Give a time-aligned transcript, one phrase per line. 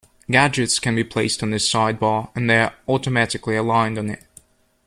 [0.31, 4.23] Gadgets can be placed on this sidebar, and they are automatically aligned on it.